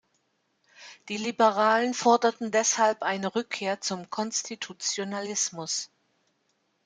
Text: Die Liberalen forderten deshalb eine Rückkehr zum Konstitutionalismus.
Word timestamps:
Die 1.09 1.17
Liberalen 1.17 1.93
forderten 1.93 2.49
deshalb 2.49 3.03
eine 3.03 3.35
Rückkehr 3.35 3.81
zum 3.81 4.09
Konstitutionalismus. 4.09 5.91